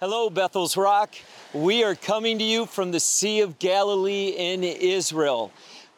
[0.00, 1.16] Hello, Bethel's Rock.
[1.52, 5.50] We are coming to you from the Sea of Galilee in Israel.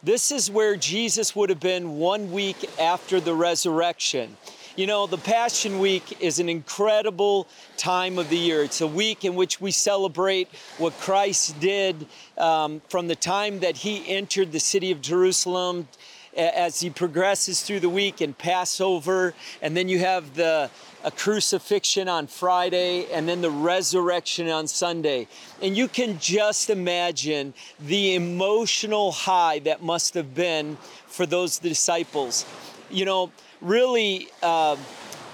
[0.03, 4.39] This is where Jesus would have been one week after the resurrection.
[4.75, 8.63] You know, the Passion Week is an incredible time of the year.
[8.63, 10.49] It's a week in which we celebrate
[10.79, 12.07] what Christ did
[12.39, 15.89] um, from the time that he entered the city of Jerusalem
[16.35, 20.71] as he progresses through the week and Passover, and then you have the
[21.05, 25.27] a crucifixion on Friday and then the resurrection on Sunday.
[25.63, 32.45] And you can just imagine the emotional high that must have been for those disciples.
[32.91, 34.77] You know, really, uh,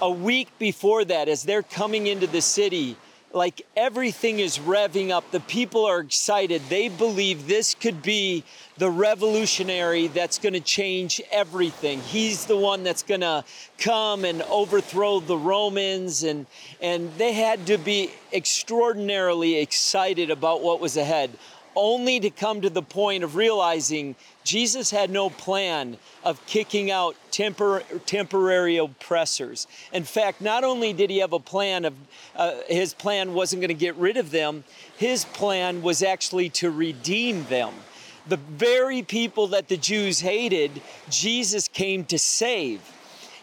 [0.01, 2.95] a week before that, as they're coming into the city,
[3.37, 5.29] like everything is revving up.
[5.31, 6.61] The people are excited.
[6.69, 8.43] They believe this could be
[8.77, 12.01] the revolutionary that's going to change everything.
[12.01, 13.45] He's the one that's going to
[13.77, 16.47] come and overthrow the Romans and
[16.81, 21.29] and they had to be extraordinarily excited about what was ahead
[21.77, 24.15] only to come to the point of realizing
[24.47, 29.67] Jesus had no plan of kicking out tempor- temporary oppressors.
[29.91, 31.93] In fact, not only did he have a plan of
[32.33, 34.63] uh, his plan wasn't going to get rid of them,
[34.95, 37.73] his plan was actually to redeem them.
[38.29, 42.81] The very people that the Jews hated, Jesus came to save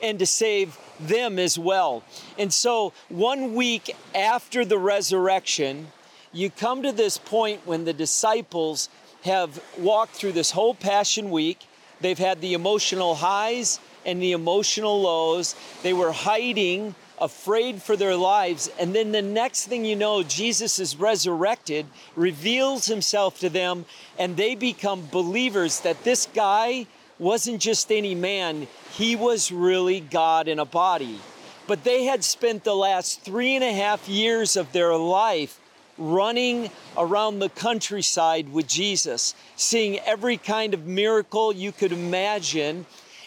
[0.02, 2.02] and to save them as well.
[2.38, 5.88] And so, one week after the resurrection,
[6.32, 8.88] you come to this point when the disciples
[9.24, 11.66] have walked through this whole Passion Week.
[12.00, 15.54] They've had the emotional highs and the emotional lows.
[15.82, 18.70] They were hiding, afraid for their lives.
[18.78, 21.86] And then the next thing you know, Jesus is resurrected,
[22.16, 23.86] reveals himself to them,
[24.18, 26.86] and they become believers that this guy
[27.18, 31.18] wasn't just any man, he was really God in a body.
[31.66, 35.60] But they had spent the last three and a half years of their life
[35.98, 42.86] running around the countryside with Jesus, seeing every kind of miracle you could imagine.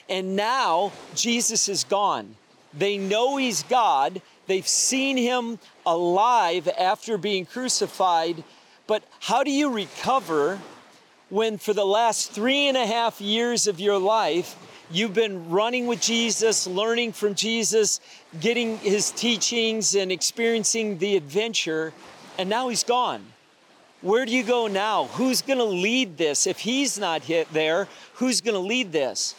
[0.09, 2.35] And now Jesus is gone.
[2.73, 4.21] They know he's God.
[4.47, 8.43] They've seen him alive after being crucified.
[8.85, 10.59] But how do you recover
[11.29, 14.55] when, for the last three and a half years of your life,
[14.89, 17.99] you've been running with Jesus, learning from Jesus,
[18.39, 21.93] getting his teachings, and experiencing the adventure?
[22.37, 23.25] And now he's gone.
[24.01, 25.05] Where do you go now?
[25.05, 26.45] Who's going to lead this?
[26.45, 29.33] If he's not hit there, who's going to lead this?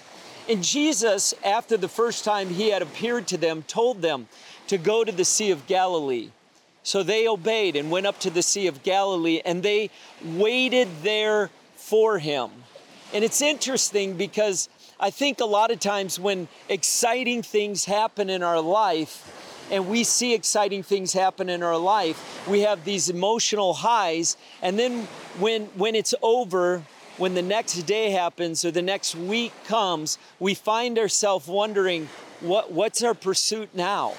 [0.49, 4.27] And Jesus, after the first time he had appeared to them, told them
[4.67, 6.31] to go to the Sea of Galilee.
[6.83, 9.91] So they obeyed and went up to the Sea of Galilee and they
[10.25, 12.51] waited there for him.
[13.13, 18.43] And it's interesting because I think a lot of times when exciting things happen in
[18.43, 19.38] our life,
[19.71, 24.37] and we see exciting things happen in our life, we have these emotional highs.
[24.63, 25.07] And then
[25.39, 26.83] when, when it's over,
[27.17, 32.09] when the next day happens or the next week comes, we find ourselves wondering,
[32.41, 34.15] what, what's our pursuit now?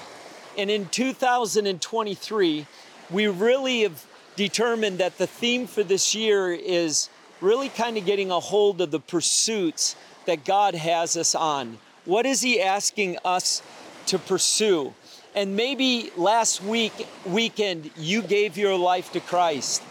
[0.58, 2.66] And in 2023,
[3.10, 4.04] we really have
[4.36, 7.08] determined that the theme for this year is
[7.40, 9.96] really kind of getting a hold of the pursuits
[10.26, 11.78] that God has us on.
[12.04, 13.62] What is He asking us
[14.06, 14.94] to pursue?
[15.34, 19.82] And maybe last week, weekend, you gave your life to Christ.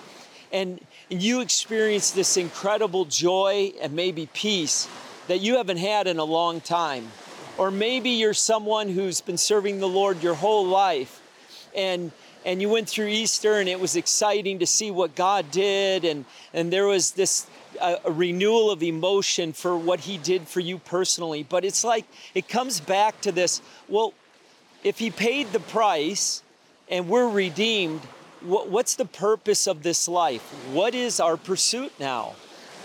[0.51, 4.89] And you experienced this incredible joy and maybe peace
[5.27, 7.07] that you haven't had in a long time.
[7.57, 11.21] Or maybe you're someone who's been serving the Lord your whole life.
[11.75, 12.11] And
[12.45, 16.03] and you went through Easter and it was exciting to see what God did.
[16.03, 17.47] And and there was this
[17.79, 21.43] uh, a renewal of emotion for what he did for you personally.
[21.43, 24.13] But it's like it comes back to this well
[24.83, 26.43] if he paid the price
[26.89, 28.01] and we're redeemed,
[28.41, 30.41] what's the purpose of this life?
[30.71, 32.35] What is our pursuit now?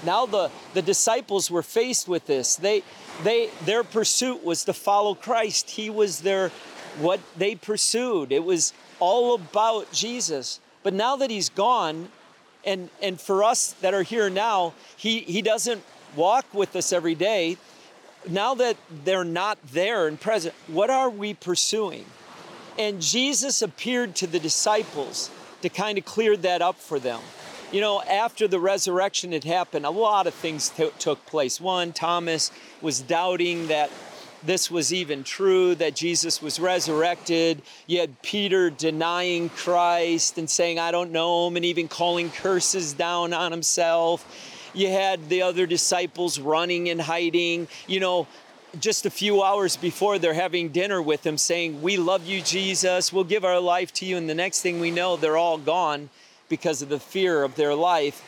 [0.05, 2.57] Now the, the disciples were faced with this.
[2.57, 2.83] They,
[3.23, 5.71] they, their pursuit was to follow Christ.
[5.71, 6.51] He was their,
[6.99, 8.33] what they pursued.
[8.33, 10.61] It was all about Jesus.
[10.83, 12.09] But now that he's gone,
[12.67, 15.83] and, and for us that are here now, he, he doesn't
[16.17, 17.57] walk with us every day
[18.29, 22.05] now that they're not there and present, what are we pursuing?
[22.79, 25.31] And Jesus appeared to the disciples
[25.63, 27.21] to kind of clear that up for them.
[27.73, 31.61] You know, after the resurrection had happened, a lot of things t- took place.
[31.61, 32.51] One, Thomas
[32.81, 33.91] was doubting that
[34.45, 37.63] this was even true, that Jesus was resurrected.
[37.87, 42.93] You had Peter denying Christ and saying, I don't know him, and even calling curses
[42.93, 44.54] down on himself.
[44.75, 47.69] You had the other disciples running and hiding.
[47.87, 48.27] You know,
[48.81, 53.13] just a few hours before they're having dinner with him saying, We love you, Jesus,
[53.13, 54.17] we'll give our life to you.
[54.17, 56.11] And the next thing we know, they're all gone
[56.49, 58.23] because of the fear of their life.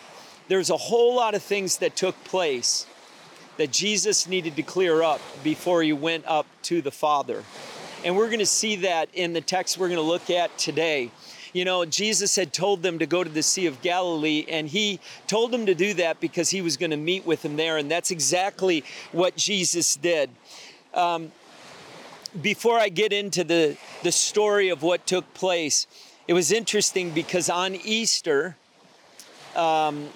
[0.48, 2.86] There's a whole lot of things that took place
[3.56, 7.42] that Jesus needed to clear up before he went up to the Father.
[8.04, 11.10] And we're going to see that in the text we're going to look at today.
[11.56, 15.00] You know, Jesus had told them to go to the Sea of Galilee, and he
[15.26, 17.78] told them to do that because he was going to meet with them there.
[17.78, 20.28] And that's exactly what Jesus did.
[20.92, 21.32] Um,
[22.42, 25.86] before I get into the, the story of what took place,
[26.28, 28.58] it was interesting because on Easter,
[29.54, 30.10] um,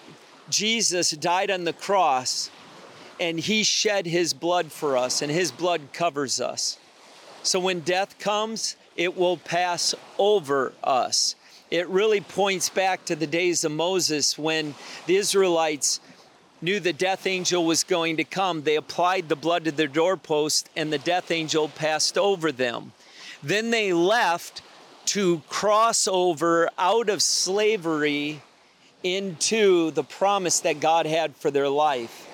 [0.50, 2.50] Jesus died on the cross
[3.18, 6.78] and he shed his blood for us, and his blood covers us.
[7.42, 11.34] So when death comes, it will pass over us.
[11.70, 14.74] It really points back to the days of Moses when
[15.06, 16.00] the Israelites
[16.62, 18.62] knew the death angel was going to come.
[18.62, 22.92] They applied the blood to their doorpost, and the death angel passed over them.
[23.42, 24.62] Then they left
[25.06, 28.42] to cross over out of slavery
[29.02, 32.26] into the promise that God had for their life.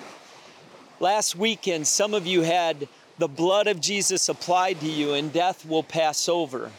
[0.99, 5.65] Last weekend, some of you had the blood of Jesus applied to you, and death
[5.65, 6.71] will pass over.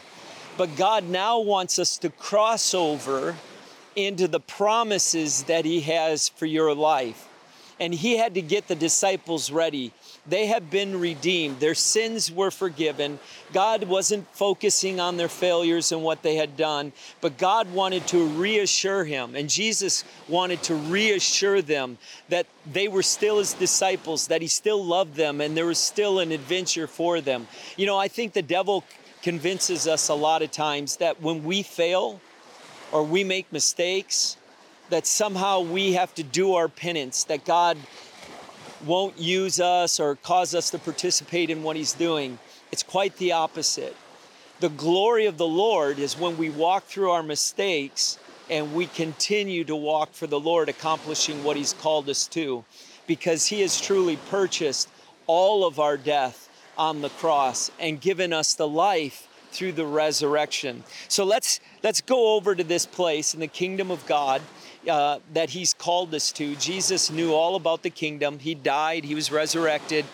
[0.57, 3.35] But God now wants us to cross over
[3.95, 7.27] into the promises that He has for your life.
[7.79, 9.93] And He had to get the disciples ready.
[10.29, 13.19] They have been redeemed, their sins were forgiven.
[13.51, 18.27] God wasn't focusing on their failures and what they had done, but God wanted to
[18.27, 19.35] reassure Him.
[19.35, 21.97] And Jesus wanted to reassure them
[22.29, 26.19] that they were still His disciples, that He still loved them, and there was still
[26.19, 27.47] an adventure for them.
[27.75, 28.83] You know, I think the devil
[29.21, 32.21] convinces us a lot of times that when we fail
[32.91, 34.37] or we make mistakes,
[34.89, 37.77] that somehow we have to do our penance, that God
[38.85, 42.39] won't use us or cause us to participate in what He's doing.
[42.71, 43.95] It's quite the opposite.
[44.59, 48.17] The glory of the Lord is when we walk through our mistakes
[48.49, 52.65] and we continue to walk for the Lord, accomplishing what He's called us to,
[53.07, 54.89] because He has truly purchased
[55.27, 60.83] all of our death on the cross and given us the life through the resurrection.
[61.07, 64.41] So let's let's go over to this place in the kingdom of God
[64.89, 66.55] uh, that He's called us to.
[66.55, 68.39] Jesus knew all about the kingdom.
[68.39, 69.05] He died.
[69.05, 70.05] He was resurrected,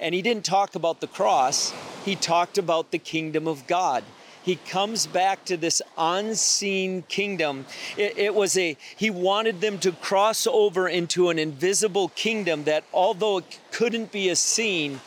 [0.00, 1.72] and He didn't talk about the cross.
[2.04, 4.04] He talked about the kingdom of God.
[4.42, 7.66] He comes back to this unseen kingdom.
[7.96, 12.84] It, it was a he wanted them to cross over into an invisible kingdom that,
[12.92, 15.00] although it couldn't be a seen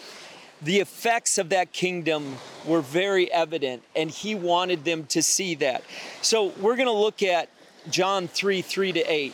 [0.62, 5.84] the effects of that kingdom were very evident, and he wanted them to see that.
[6.22, 7.50] So we're going to look at
[7.90, 9.34] John 3 3 to 8.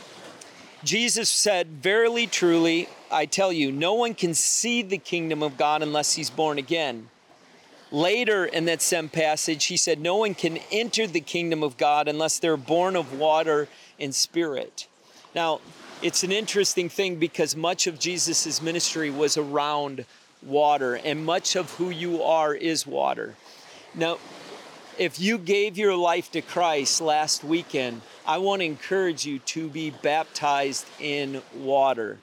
[0.83, 5.81] Jesus said, Verily, truly, I tell you, no one can see the kingdom of God
[5.81, 7.09] unless he's born again.
[7.91, 12.07] Later in that same passage, he said, No one can enter the kingdom of God
[12.07, 13.67] unless they're born of water
[13.99, 14.87] and spirit.
[15.33, 15.61] Now,
[16.01, 20.05] it's an interesting thing because much of Jesus' ministry was around
[20.43, 23.35] water, and much of who you are is water.
[23.95, 24.19] Now,
[24.97, 29.69] if you gave your life to Christ last weekend, I want to encourage you to
[29.69, 32.17] be baptized in water.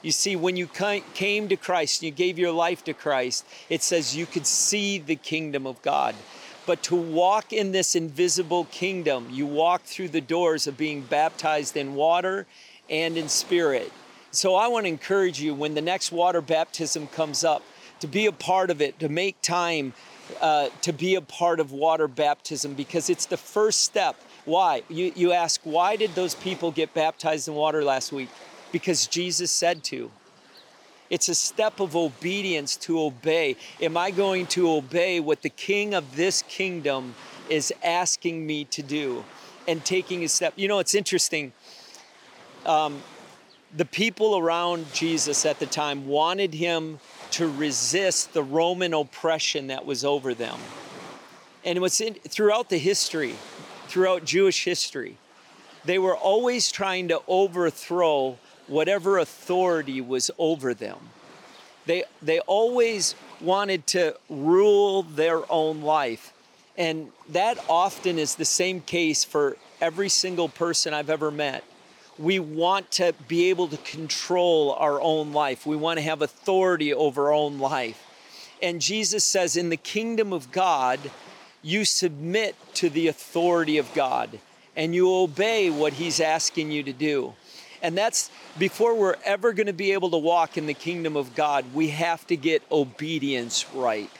[0.00, 3.82] You see, when you came to Christ, and you gave your life to Christ, it
[3.82, 6.14] says you could see the kingdom of God.
[6.64, 11.76] But to walk in this invisible kingdom, you walk through the doors of being baptized
[11.76, 12.46] in water
[12.88, 13.92] and in spirit.
[14.30, 17.62] So I want to encourage you when the next water baptism comes up
[18.00, 19.92] to be a part of it, to make time
[20.40, 24.16] uh, to be a part of water baptism because it's the first step.
[24.50, 24.82] Why?
[24.88, 28.28] You, you ask, why did those people get baptized in water last week?
[28.72, 30.10] Because Jesus said to.
[31.08, 33.56] It's a step of obedience to obey.
[33.80, 37.14] Am I going to obey what the king of this kingdom
[37.48, 39.24] is asking me to do
[39.68, 40.54] and taking a step?
[40.56, 41.52] You know, it's interesting.
[42.66, 43.04] Um,
[43.76, 46.98] the people around Jesus at the time wanted him
[47.32, 50.58] to resist the Roman oppression that was over them.
[51.64, 53.36] And it was in, throughout the history,
[53.90, 55.16] throughout Jewish history,
[55.84, 60.98] they were always trying to overthrow whatever authority was over them.
[61.86, 66.32] They, they always wanted to rule their own life.
[66.76, 71.64] And that often is the same case for every single person I've ever met
[72.20, 75.66] we want to be able to control our own life.
[75.66, 78.06] We want to have authority over our own life.
[78.62, 81.00] And Jesus says, in the kingdom of God,
[81.62, 84.38] you submit to the authority of God
[84.76, 87.34] and you obey what He's asking you to do.
[87.82, 91.34] And that's before we're ever going to be able to walk in the kingdom of
[91.34, 94.10] God, we have to get obedience right.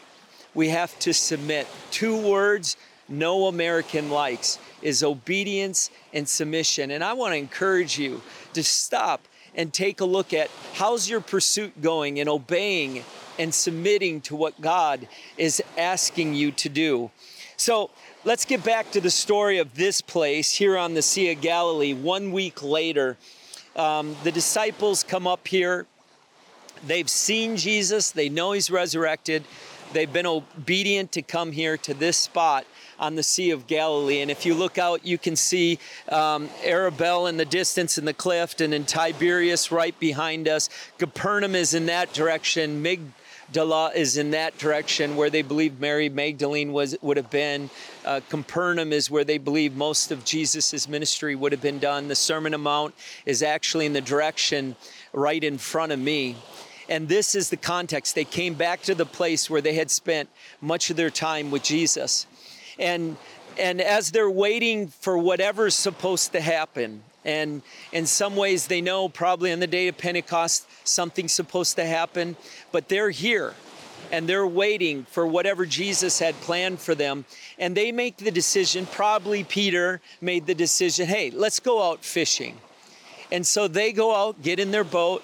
[0.54, 1.66] We have to submit.
[1.90, 2.76] Two words
[3.09, 6.92] no American likes is obedience and submission.
[6.92, 8.23] And I want to encourage you
[8.54, 13.04] to stop and take a look at how's your pursuit going in obeying
[13.38, 17.11] and submitting to what God is asking you to do.
[17.60, 17.90] So
[18.24, 21.92] let's get back to the story of this place here on the Sea of Galilee.
[21.92, 23.18] One week later,
[23.76, 25.86] um, the disciples come up here.
[26.86, 29.44] They've seen Jesus, they know he's resurrected.
[29.92, 32.64] They've been obedient to come here to this spot
[32.98, 34.22] on the Sea of Galilee.
[34.22, 38.14] And if you look out, you can see um, Arbel in the distance in the
[38.14, 40.70] cliff, and then Tiberias right behind us.
[40.96, 42.80] Capernaum is in that direction.
[43.50, 47.69] Magdala is in that direction where they believe Mary Magdalene was would have been.
[48.04, 52.07] Uh, Capernaum is where they believe most of Jesus' ministry would have been done.
[52.07, 52.95] The Sermon on Mount
[53.26, 54.76] is actually in the direction
[55.12, 56.37] right in front of me.
[56.88, 58.14] And this is the context.
[58.14, 60.28] They came back to the place where they had spent
[60.61, 62.28] much of their time with Jesus.
[62.78, 63.16] And
[63.59, 67.62] and as they're waiting for whatever's supposed to happen, and
[67.92, 72.36] in some ways they know probably on the day of Pentecost something's supposed to happen,
[72.72, 73.54] but they're here
[74.12, 77.24] and they're waiting for whatever Jesus had planned for them.
[77.58, 82.58] And they make the decision, probably Peter made the decision, hey, let's go out fishing.
[83.30, 85.22] And so they go out, get in their boat,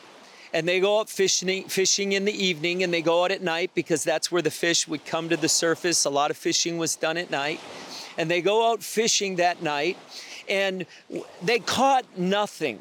[0.52, 3.72] and they go out fishing fishing in the evening and they go out at night
[3.74, 6.96] because that's where the fish would come to the surface a lot of fishing was
[6.96, 7.60] done at night
[8.16, 9.98] and they go out fishing that night
[10.48, 10.86] and
[11.42, 12.80] they caught nothing.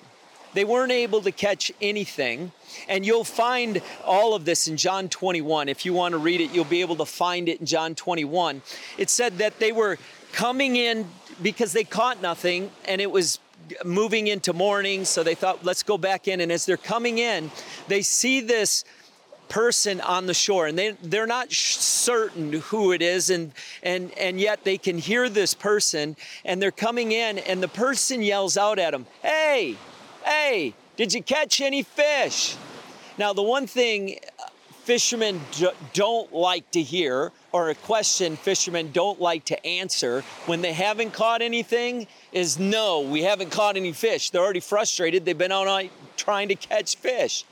[0.53, 2.53] They weren't able to catch anything.
[2.88, 6.51] And you'll find all of this in John 21 if you want to read it
[6.51, 8.62] you'll be able to find it in John 21
[8.98, 9.98] it said that they were
[10.34, 11.07] coming in
[11.41, 13.39] because they caught nothing and it was
[13.84, 16.41] moving into morning, so they thought, let's go back in.
[16.41, 17.51] And as they're coming in,
[17.88, 18.84] they see this
[19.50, 23.52] person on the shore and they they're not certain who it is and
[23.84, 28.22] and and yet they can hear this person and they're coming in and the person
[28.22, 29.75] yells out at them hey
[30.24, 32.56] hey did you catch any fish
[33.18, 34.48] now the one thing uh,
[34.84, 35.40] fishermen
[35.94, 41.12] don't like to hear or a question fishermen don't like to answer when they haven't
[41.12, 44.30] caught anything is no, we haven't caught any fish.
[44.30, 45.24] They're already frustrated.
[45.24, 47.46] They've been night trying to catch fish.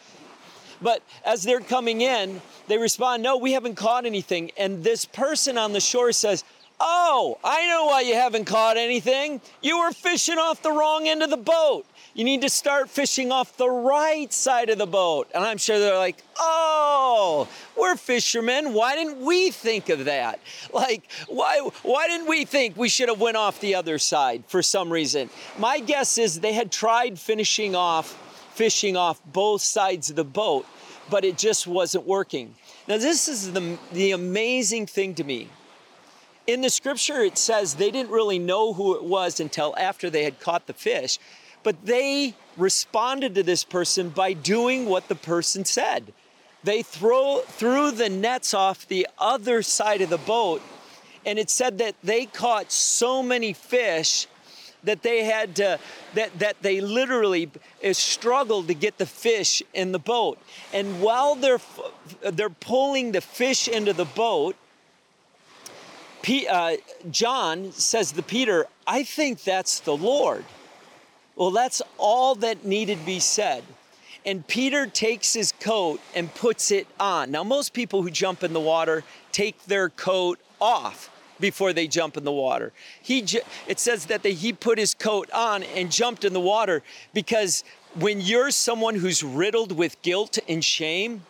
[0.83, 4.51] But as they're coming in, they respond, No, we haven't caught anything.
[4.57, 6.43] And this person on the shore says,
[6.79, 9.39] Oh, I know why you haven't caught anything.
[9.61, 11.85] You were fishing off the wrong end of the boat.
[12.13, 15.29] You need to start fishing off the right side of the boat.
[15.33, 18.73] And I'm sure they're like, oh, we're fishermen.
[18.73, 20.39] Why didn't we think of that?
[20.73, 24.63] Like, why, why didn't we think we should have went off the other side for
[24.63, 25.29] some reason?
[25.59, 28.17] My guess is they had tried finishing off,
[28.55, 30.65] fishing off both sides of the boat,
[31.09, 32.55] but it just wasn't working.
[32.87, 35.49] Now, this is the, the amazing thing to me
[36.45, 40.23] in the scripture, it says they didn't really know who it was until after they
[40.23, 41.17] had caught the fish,
[41.63, 46.13] but they responded to this person by doing what the person said.
[46.63, 50.61] They throw, threw the nets off the other side of the boat,
[51.25, 54.27] and it said that they caught so many fish
[54.83, 55.79] that they had to
[56.13, 57.49] that that they literally
[57.83, 60.37] uh, struggled to get the fish in the boat
[60.73, 61.61] and while they're
[62.21, 64.55] they're pulling the fish into the boat
[66.23, 66.77] P, uh,
[67.11, 70.45] John says to Peter, I think that's the Lord.
[71.35, 73.63] Well, that's all that needed to be said.
[74.25, 77.31] And Peter takes his coat and puts it on.
[77.31, 81.09] Now, most people who jump in the water take their coat off
[81.43, 82.71] before they jump in the water.
[83.01, 83.19] He,
[83.67, 86.83] it says that he put his coat on and jumped in the water
[87.13, 91.23] because when you're someone who's riddled with guilt and shame,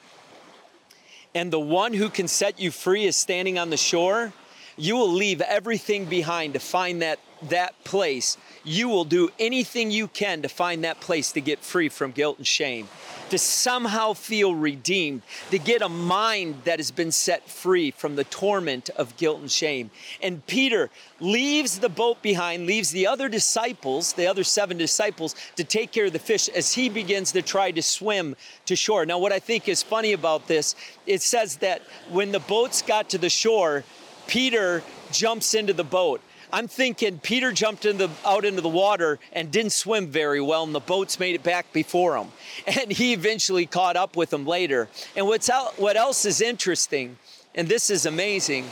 [1.34, 4.32] and the one who can set you free is standing on the shore,
[4.78, 7.18] you will leave everything behind to find that
[7.50, 8.38] that place.
[8.64, 12.38] You will do anything you can to find that place to get free from guilt
[12.38, 12.88] and shame,
[13.30, 15.22] to somehow feel redeemed,
[15.52, 19.52] to get a mind that has been set free from the torment of guilt and
[19.52, 19.92] shame.
[20.22, 25.64] And Peter leaves the boat behind, leaves the other disciples, the other seven disciples, to
[25.64, 28.36] take care of the fish as he begins to try to swim
[28.66, 29.06] to shore.
[29.06, 33.10] Now, what I think is funny about this, it says that when the boats got
[33.10, 33.84] to the shore,
[34.28, 36.22] Peter jumps into the boat.
[36.54, 40.64] I'm thinking Peter jumped into the, out into the water and didn't swim very well,
[40.64, 42.28] and the boats made it back before him.
[42.80, 44.88] And he eventually caught up with them later.
[45.16, 47.18] And what's what else is interesting,
[47.56, 48.66] and this is amazing,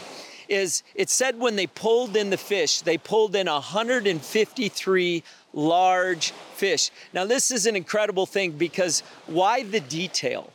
[0.47, 5.23] is it said when they pulled in the fish, they pulled in 153
[5.53, 6.91] large fish.
[7.13, 10.53] Now, this is an incredible thing because why the detail?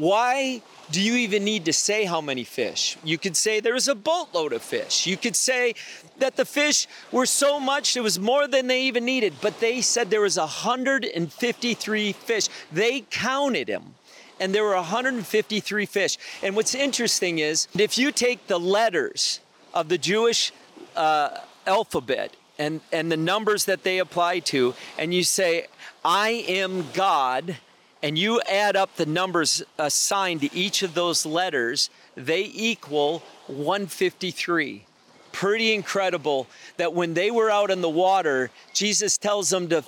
[0.00, 2.96] Why do you even need to say how many fish?
[3.04, 5.06] You could say there was a boatload of fish.
[5.06, 5.74] You could say
[6.16, 9.34] that the fish were so much, it was more than they even needed.
[9.42, 12.48] But they said there was 153 fish.
[12.72, 13.94] They counted them
[14.40, 16.16] and there were 153 fish.
[16.42, 19.40] And what's interesting is if you take the letters
[19.74, 20.50] of the Jewish
[20.96, 25.66] uh, alphabet and, and the numbers that they apply to, and you say,
[26.02, 27.58] I am God,
[28.02, 34.84] and you add up the numbers assigned to each of those letters, they equal 153.
[35.32, 39.82] Pretty incredible that when they were out in the water, Jesus tells them to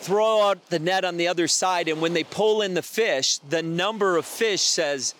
[0.00, 3.38] throw out the net on the other side, and when they pull in the fish,
[3.38, 5.14] the number of fish says,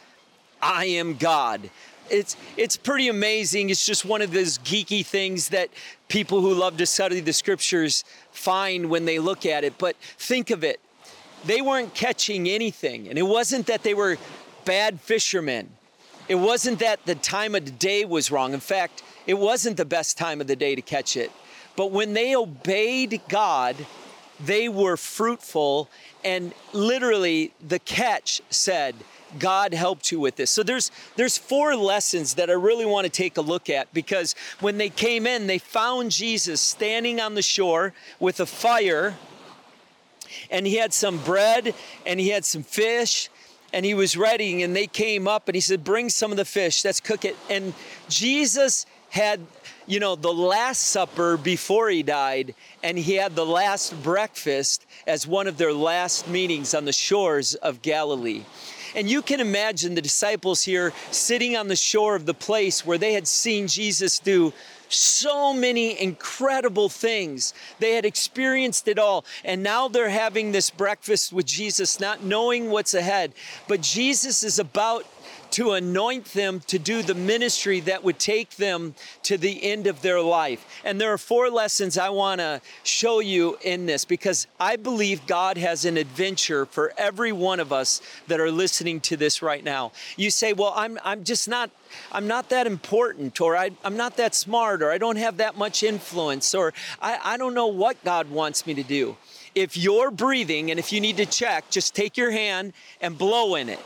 [0.60, 1.70] I am God.
[2.10, 3.70] It's, it's pretty amazing.
[3.70, 5.70] It's just one of those geeky things that
[6.08, 9.78] people who love to study the scriptures find when they look at it.
[9.78, 10.80] But think of it
[11.44, 14.18] they weren't catching anything, and it wasn't that they were
[14.64, 15.70] bad fishermen.
[16.28, 18.54] It wasn't that the time of the day was wrong.
[18.54, 21.30] In fact, it wasn't the best time of the day to catch it.
[21.76, 23.76] But when they obeyed God,
[24.44, 25.88] they were fruitful
[26.24, 28.94] and literally the catch said
[29.38, 33.10] god helped you with this so there's there's four lessons that i really want to
[33.10, 37.42] take a look at because when they came in they found jesus standing on the
[37.42, 39.16] shore with a fire
[40.50, 41.74] and he had some bread
[42.06, 43.28] and he had some fish
[43.72, 46.44] and he was ready and they came up and he said bring some of the
[46.44, 47.74] fish let's cook it and
[48.08, 49.40] jesus had
[49.86, 55.26] you know, the Last Supper before he died, and he had the last breakfast as
[55.26, 58.42] one of their last meetings on the shores of Galilee.
[58.94, 62.98] And you can imagine the disciples here sitting on the shore of the place where
[62.98, 64.52] they had seen Jesus do
[64.94, 67.54] so many incredible things.
[67.78, 69.24] They had experienced it all.
[69.44, 73.32] And now they're having this breakfast with Jesus, not knowing what's ahead.
[73.68, 75.04] But Jesus is about
[75.52, 80.02] to anoint them to do the ministry that would take them to the end of
[80.02, 80.66] their life.
[80.84, 85.26] And there are four lessons I want to show you in this because I believe
[85.26, 89.62] God has an adventure for every one of us that are listening to this right
[89.62, 89.92] now.
[90.16, 91.70] You say, Well, I'm, I'm just not.
[92.10, 95.58] I'm not that important, or I, am not that smart, or I don't have that
[95.58, 99.18] much influence, or I, I don't know what God wants me to do.
[99.54, 103.56] If you're breathing and if you need to check, just take your hand and blow
[103.56, 103.80] in it.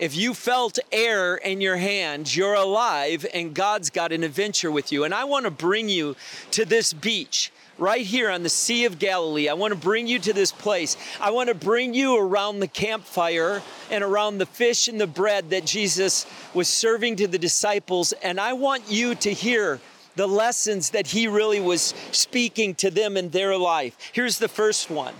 [0.00, 4.92] If you felt air in your hands, you're alive and God's got an adventure with
[4.92, 5.04] you.
[5.04, 6.16] And I want to bring you
[6.52, 9.50] to this beach right here on the Sea of Galilee.
[9.50, 10.96] I want to bring you to this place.
[11.20, 13.60] I want to bring you around the campfire
[13.90, 18.12] and around the fish and the bread that Jesus was serving to the disciples.
[18.22, 19.80] And I want you to hear
[20.16, 23.98] the lessons that he really was speaking to them in their life.
[24.14, 25.14] Here's the first one.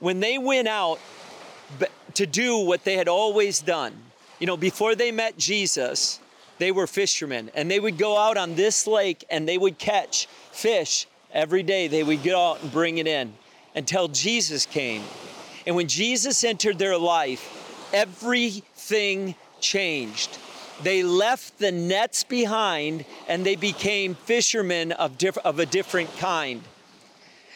[0.00, 0.98] When they went out,
[2.14, 3.94] to do what they had always done.
[4.38, 6.20] You know, before they met Jesus,
[6.58, 10.26] they were fishermen and they would go out on this lake and they would catch
[10.52, 11.88] fish every day.
[11.88, 13.34] They would go out and bring it in
[13.74, 15.02] until Jesus came.
[15.66, 20.38] And when Jesus entered their life, everything changed.
[20.82, 26.62] They left the nets behind and they became fishermen of, diff- of a different kind.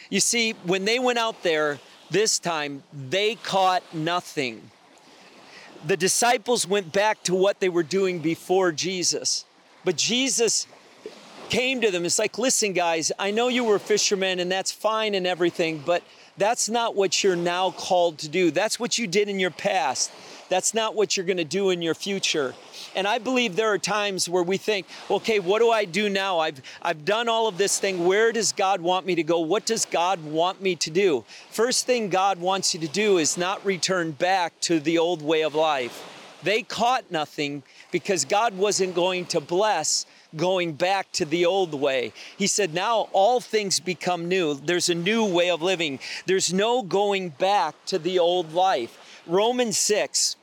[0.09, 4.71] You see, when they went out there, this time, they caught nothing.
[5.85, 9.45] The disciples went back to what they were doing before Jesus.
[9.85, 10.67] But Jesus
[11.49, 12.05] came to them.
[12.05, 16.03] It's like, listen, guys, I know you were fishermen and that's fine and everything, but
[16.39, 18.51] that's not what you're now called to do.
[18.51, 20.11] That's what you did in your past.
[20.49, 22.55] That's not what you're going to do in your future.
[22.95, 26.39] And I believe there are times where we think, okay, what do I do now?
[26.39, 28.05] I've, I've done all of this thing.
[28.05, 29.39] Where does God want me to go?
[29.39, 31.23] What does God want me to do?
[31.51, 35.43] First thing God wants you to do is not return back to the old way
[35.43, 36.03] of life.
[36.41, 42.13] They caught nothing because God wasn't going to bless going back to the old way.
[42.37, 44.53] He said, Now all things become new.
[44.55, 48.97] There's a new way of living, there's no going back to the old life.
[49.27, 50.35] Romans 6,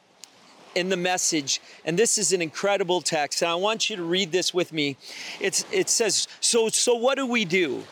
[0.76, 4.30] in the message, and this is an incredible text, and I want you to read
[4.30, 4.96] this with me.
[5.40, 7.84] It's, it says, so, so what do we do?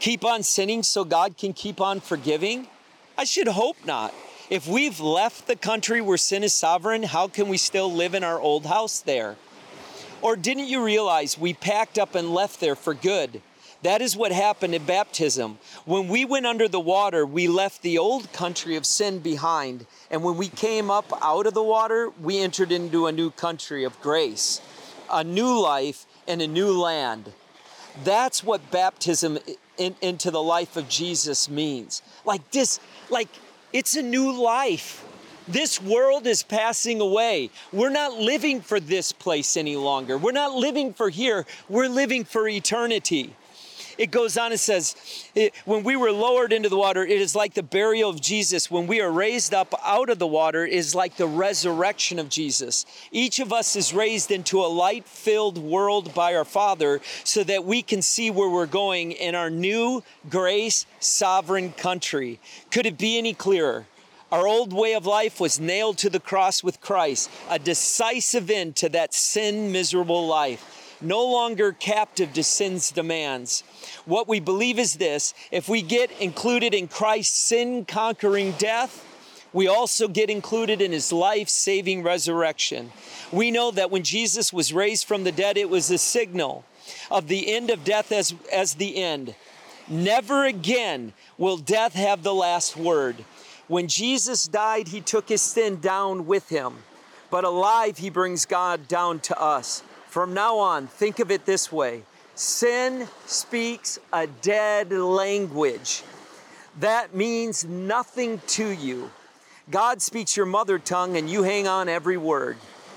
[0.00, 2.66] Keep on sinning so God can keep on forgiving?
[3.18, 4.14] I should hope not.
[4.48, 8.24] If we've left the country where sin is sovereign, how can we still live in
[8.24, 9.36] our old house there?
[10.22, 13.40] Or didn't you realize we packed up and left there for good?
[13.82, 15.58] That is what happened in baptism.
[15.86, 19.86] When we went under the water, we left the old country of sin behind.
[20.10, 23.84] And when we came up out of the water, we entered into a new country
[23.84, 24.60] of grace,
[25.10, 27.32] a new life and a new land.
[28.04, 29.38] That's what baptism
[29.78, 32.02] in, into the life of Jesus means.
[32.26, 33.28] Like this, like
[33.72, 35.06] it's a new life.
[35.50, 37.50] This world is passing away.
[37.72, 40.16] We're not living for this place any longer.
[40.16, 41.46] We're not living for here.
[41.68, 43.34] We're living for eternity
[44.00, 44.96] it goes on and says,
[45.66, 48.70] When we were lowered into the water, it is like the burial of Jesus.
[48.70, 52.30] When we are raised up out of the water, it is like the resurrection of
[52.30, 52.86] Jesus.
[53.12, 57.66] Each of us is raised into a light filled world by our Father so that
[57.66, 62.40] we can see where we're going in our new grace sovereign country.
[62.70, 63.84] Could it be any clearer?
[64.32, 68.76] Our old way of life was nailed to the cross with Christ, a decisive end
[68.76, 73.62] to that sin miserable life no longer captive to sin's demands.
[74.04, 79.06] What we believe is this if we get included in Christ's sin conquering death,
[79.52, 82.92] we also get included in his life saving resurrection.
[83.32, 86.64] We know that when Jesus was raised from the dead, it was a signal
[87.10, 89.34] of the end of death as, as the end.
[89.88, 93.24] Never again will death have the last word.
[93.70, 96.78] When Jesus died, he took his sin down with him,
[97.30, 99.84] but alive, he brings God down to us.
[100.08, 102.02] From now on, think of it this way
[102.34, 106.02] sin speaks a dead language.
[106.80, 109.12] That means nothing to you.
[109.70, 112.56] God speaks your mother tongue and you hang on every word.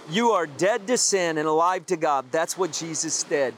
[0.09, 2.31] You are dead to sin and alive to God.
[2.31, 3.53] That's what Jesus did.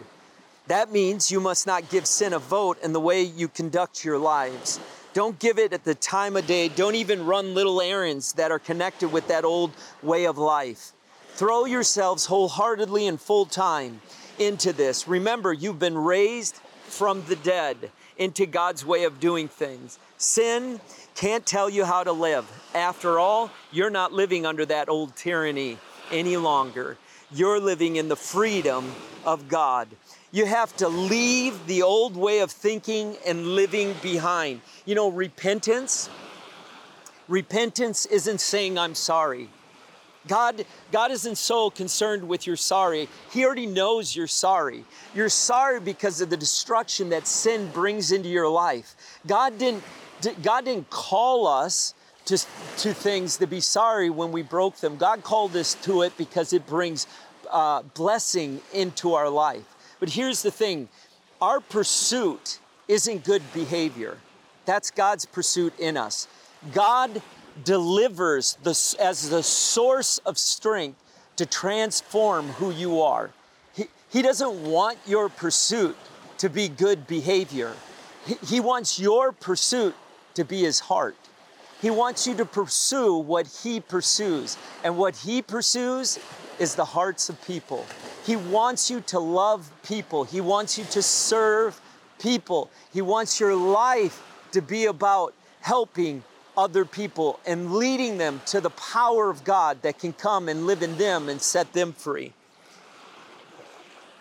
[0.67, 4.17] That means you must not give sin a vote in the way you conduct your
[4.17, 4.81] lives.
[5.15, 6.67] Don't give it at the time of day.
[6.67, 9.71] Don't even run little errands that are connected with that old
[10.03, 10.91] way of life.
[11.35, 14.01] Throw yourselves wholeheartedly and full time
[14.39, 15.07] into this.
[15.07, 19.99] Remember, you've been raised from the dead into God's way of doing things.
[20.17, 20.81] Sin
[21.15, 22.45] can't tell you how to live.
[22.73, 25.77] After all, you're not living under that old tyranny
[26.11, 26.97] any longer.
[27.31, 28.91] You're living in the freedom
[29.23, 29.87] of God.
[30.35, 34.59] You have to leave the old way of thinking and living behind.
[34.83, 36.09] You know, repentance,
[37.29, 39.47] repentance isn't saying I'm sorry.
[40.27, 43.07] God, God isn't so concerned with your sorry.
[43.31, 44.83] He already knows you're sorry.
[45.13, 48.97] You're sorry because of the destruction that sin brings into your life.
[49.25, 49.85] God didn't,
[50.43, 51.93] God didn't call us
[52.25, 52.37] to,
[52.79, 54.97] to things to be sorry when we broke them.
[54.97, 57.07] God called us to it because it brings
[57.49, 59.74] uh, blessing into our life.
[59.99, 60.89] But here's the thing
[61.41, 64.17] our pursuit isn't good behavior,
[64.65, 66.27] that's God's pursuit in us.
[66.73, 67.21] God
[67.63, 71.01] delivers the, as the source of strength
[71.37, 73.29] to transform who you are.
[73.73, 75.95] He, he doesn't want your pursuit
[76.39, 77.73] to be good behavior.
[78.25, 79.95] He, he wants your pursuit
[80.33, 81.15] to be his heart.
[81.81, 84.57] He wants you to pursue what he pursues.
[84.83, 86.19] And what he pursues
[86.59, 87.85] is the hearts of people.
[88.25, 90.23] He wants you to love people.
[90.23, 91.79] He wants you to serve
[92.19, 92.71] people.
[92.91, 96.23] He wants your life to be about helping
[96.57, 100.81] other people and leading them to the power of God that can come and live
[100.81, 102.33] in them and set them free.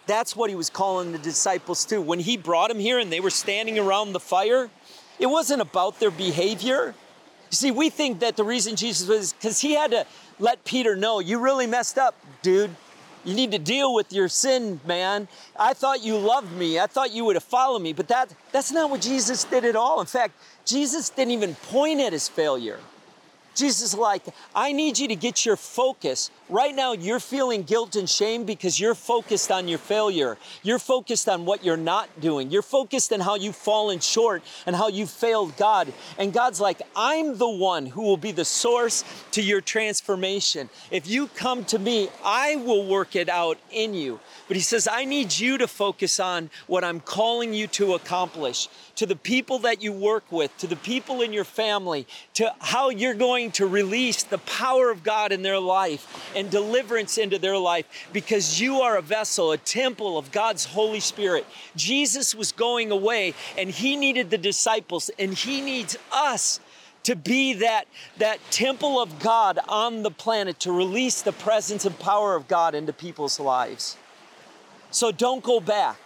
[0.07, 2.01] That's what he was calling the disciples to.
[2.01, 4.69] When he brought them here and they were standing around the fire,
[5.19, 6.95] it wasn't about their behavior.
[7.51, 10.07] You see, we think that the reason Jesus was because he had to
[10.39, 12.71] let Peter know, you really messed up, dude.
[13.25, 15.29] You need to deal with your sin, man.
[15.59, 16.79] I thought you loved me.
[16.79, 19.77] I thought you would have followed me, but that that's not what Jesus did at
[19.77, 20.01] all.
[20.01, 20.35] In fact,
[20.67, 22.79] Jesus didn't even point at his failure.
[23.55, 24.23] Jesus like,
[24.55, 26.31] I need you to get your focus.
[26.51, 30.37] Right now, you're feeling guilt and shame because you're focused on your failure.
[30.63, 32.51] You're focused on what you're not doing.
[32.51, 35.91] You're focused on how you've fallen short and how you've failed God.
[36.19, 40.69] And God's like, I'm the one who will be the source to your transformation.
[40.91, 44.21] If you come to me, I will work it out in you.
[44.47, 48.69] But He says, I need you to focus on what I'm calling you to accomplish
[48.97, 52.91] to the people that you work with, to the people in your family, to how
[52.91, 57.59] you're going to release the power of God in their life and deliverance into their
[57.59, 61.47] life because you are a vessel, a temple of God's Holy Spirit.
[61.77, 66.61] Jesus was going away and he needed the disciples and he needs us
[67.05, 67.87] to be that,
[68.19, 72.75] that temple of God on the planet to release the presence and power of God
[72.75, 73.97] into people's lives.
[74.91, 75.99] So don't go back.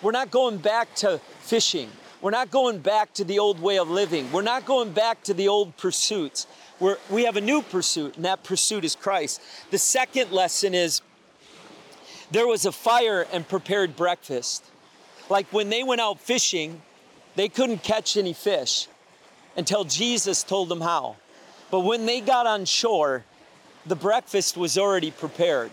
[0.00, 1.90] We're not going back to fishing.
[2.20, 4.30] We're not going back to the old way of living.
[4.32, 6.46] We're not going back to the old pursuits.
[6.80, 9.40] We're, we have a new pursuit, and that pursuit is Christ.
[9.70, 11.02] The second lesson is
[12.30, 14.64] there was a fire and prepared breakfast.
[15.28, 16.82] Like when they went out fishing,
[17.34, 18.86] they couldn't catch any fish
[19.56, 21.16] until Jesus told them how.
[21.70, 23.24] But when they got on shore,
[23.86, 25.70] the breakfast was already prepared.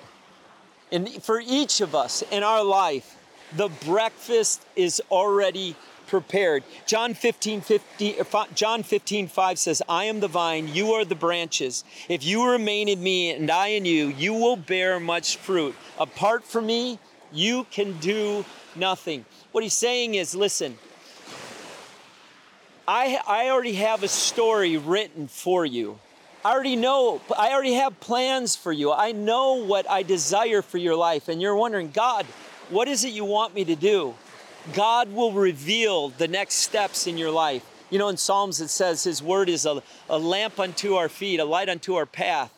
[0.92, 3.18] And for each of us in our life,
[3.56, 5.76] the breakfast is already
[6.08, 6.64] prepared.
[6.86, 11.16] John 15, 50, uh, John 15, 5 says, I am the vine, you are the
[11.16, 11.84] branches.
[12.10, 15.76] If you remain in me and I in you, you will bear much fruit.
[16.00, 17.00] Apart from me,
[17.32, 19.26] you can do nothing.
[19.52, 20.78] What he's saying is, listen,
[22.88, 26.00] I, I already have a story written for you.
[26.44, 28.92] I already know, I already have plans for you.
[28.92, 31.28] I know what I desire for your life.
[31.28, 32.28] And you're wondering, God,
[32.70, 34.14] what is it you want me to do?
[34.74, 37.66] God will reveal the next steps in your life.
[37.90, 41.40] You know, in Psalms it says His word is a, a lamp unto our feet,
[41.40, 42.52] a light unto our path.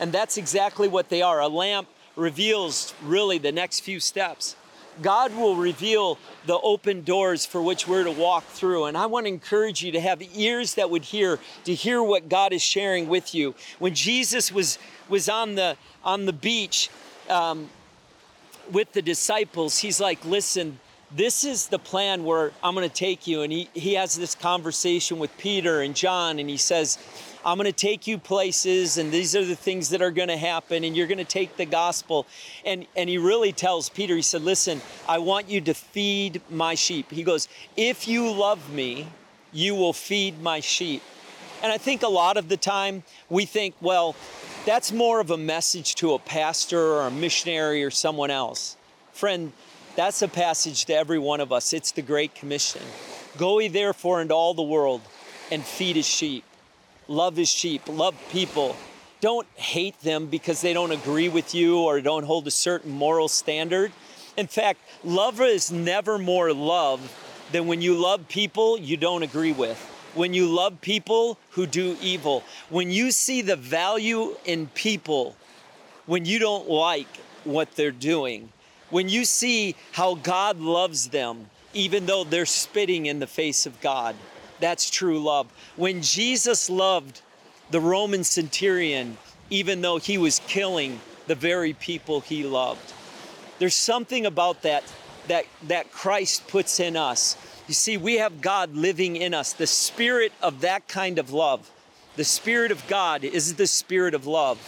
[0.00, 1.40] And that's exactly what they are.
[1.40, 4.56] A lamp reveals really the next few steps.
[5.00, 8.86] God will reveal the open doors for which we're to walk through.
[8.86, 12.28] And I want to encourage you to have ears that would hear, to hear what
[12.28, 13.54] God is sharing with you.
[13.78, 16.90] When Jesus was, was on, the, on the beach
[17.28, 17.70] um,
[18.72, 23.26] with the disciples, he's like, listen, this is the plan where I'm going to take
[23.26, 23.42] you.
[23.42, 26.98] And he, he has this conversation with Peter and John, and he says,
[27.44, 30.36] I'm going to take you places, and these are the things that are going to
[30.36, 32.26] happen, and you're going to take the gospel.
[32.64, 36.74] And, and he really tells Peter, he said, Listen, I want you to feed my
[36.74, 37.10] sheep.
[37.10, 39.08] He goes, If you love me,
[39.52, 41.02] you will feed my sheep.
[41.62, 44.14] And I think a lot of the time we think, well,
[44.64, 48.76] that's more of a message to a pastor or a missionary or someone else.
[49.12, 49.52] Friend,
[49.98, 51.72] that's a passage to every one of us.
[51.72, 52.82] It's the Great Commission.
[53.36, 55.00] Go ye therefore into all the world
[55.50, 56.44] and feed his sheep.
[57.08, 58.76] Love his sheep, love people.
[59.20, 63.26] Don't hate them because they don't agree with you or don't hold a certain moral
[63.26, 63.90] standard.
[64.36, 67.00] In fact, love is never more love
[67.50, 69.78] than when you love people you don't agree with.
[70.14, 72.44] When you love people who do evil.
[72.70, 75.34] When you see the value in people
[76.06, 77.08] when you don't like
[77.42, 78.52] what they're doing
[78.90, 83.80] when you see how God loves them, even though they're spitting in the face of
[83.80, 84.16] God,
[84.60, 85.52] that's true love.
[85.76, 87.22] When Jesus loved
[87.70, 89.16] the Roman centurion,
[89.50, 92.92] even though he was killing the very people he loved,
[93.58, 94.84] there's something about that
[95.28, 97.36] that, that Christ puts in us.
[97.66, 101.70] You see, we have God living in us, the spirit of that kind of love.
[102.18, 104.58] The Spirit of God is the Spirit of love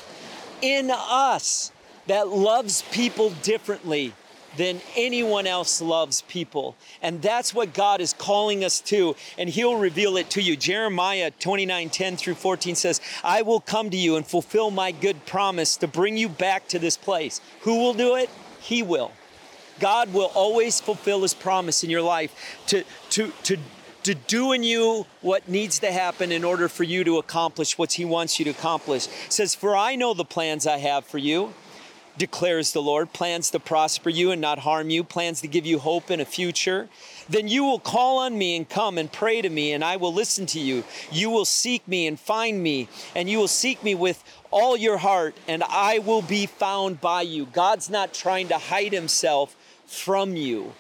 [0.63, 1.73] in us
[2.11, 4.13] that loves people differently
[4.57, 6.75] than anyone else loves people.
[7.01, 10.57] And that's what God is calling us to, and He'll reveal it to you.
[10.57, 15.25] Jeremiah 29 10 through 14 says, I will come to you and fulfill my good
[15.25, 17.41] promise to bring you back to this place.
[17.61, 18.29] Who will do it?
[18.59, 19.13] He will.
[19.79, 22.35] God will always fulfill His promise in your life
[22.67, 23.57] to, to, to
[24.03, 27.93] to do in you what needs to happen in order for you to accomplish what
[27.93, 29.07] he wants you to accomplish.
[29.27, 31.53] It says, For I know the plans I have for you,
[32.19, 35.79] declares the Lord, plans to prosper you and not harm you, plans to give you
[35.79, 36.89] hope and a future.
[37.29, 40.13] Then you will call on me and come and pray to me, and I will
[40.13, 40.85] listen to you.
[41.11, 44.99] You will seek me and find me, and you will seek me with all your
[44.99, 47.47] heart, and I will be found by you.
[47.47, 50.73] God's not trying to hide himself from you.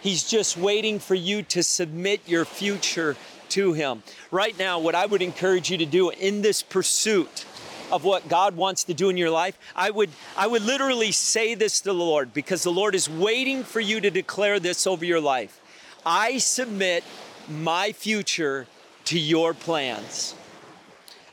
[0.00, 3.16] He's just waiting for you to submit your future
[3.50, 4.02] to Him.
[4.30, 7.44] Right now, what I would encourage you to do in this pursuit
[7.92, 11.54] of what God wants to do in your life, I would, I would literally say
[11.54, 15.04] this to the Lord because the Lord is waiting for you to declare this over
[15.04, 15.60] your life.
[16.04, 17.04] I submit
[17.48, 18.66] my future
[19.06, 20.34] to your plans.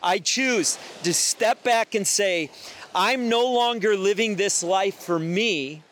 [0.01, 2.49] I choose to step back and say,
[2.93, 5.83] I'm no longer living this life for me,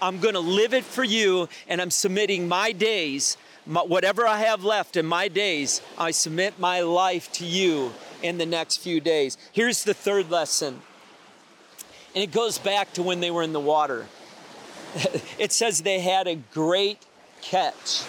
[0.00, 4.38] I'm going to live it for you, and I'm submitting my days, my, whatever I
[4.38, 9.00] have left in my days, I submit my life to you in the next few
[9.00, 9.36] days.
[9.52, 10.80] Here's the third lesson,
[12.14, 14.06] and it goes back to when they were in the water.
[15.38, 16.98] it says they had a great
[17.40, 18.02] catch.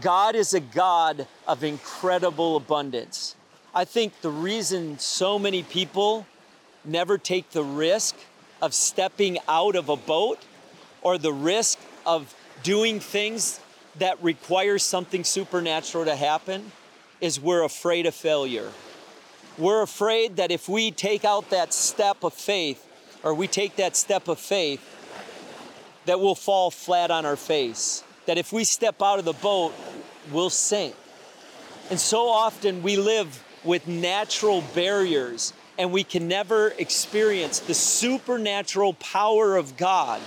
[0.00, 3.34] God is a God of incredible abundance.
[3.74, 6.26] I think the reason so many people
[6.84, 8.16] never take the risk
[8.60, 10.38] of stepping out of a boat
[11.02, 13.60] or the risk of doing things
[13.96, 16.72] that require something supernatural to happen
[17.20, 18.70] is we're afraid of failure.
[19.58, 22.86] We're afraid that if we take out that step of faith,
[23.24, 24.80] or we take that step of faith,
[26.06, 28.04] that we'll fall flat on our face.
[28.26, 29.74] That if we step out of the boat,
[30.30, 30.94] we'll sink.
[31.90, 38.94] And so often we live with natural barriers and we can never experience the supernatural
[38.94, 40.20] power of God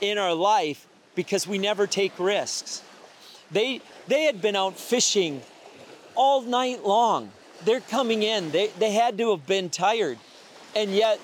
[0.00, 2.82] in our life because we never take risks.
[3.50, 5.42] They, they had been out fishing
[6.14, 7.30] all night long.
[7.64, 8.50] They're coming in.
[8.50, 10.18] They, they had to have been tired.
[10.74, 11.20] And yet